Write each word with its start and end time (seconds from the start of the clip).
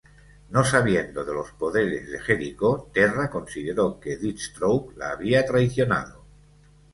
No 0.49 0.61
sabiendo 0.63 1.23
de 1.23 1.31
los 1.31 1.51
poderes 1.51 2.09
de 2.09 2.19
Jericó, 2.19 2.89
Terra 2.91 3.29
consideró 3.29 3.99
que 3.99 4.17
Deathstroke 4.17 4.97
la 4.97 5.11
había 5.11 5.45
traicionado. 5.45 6.23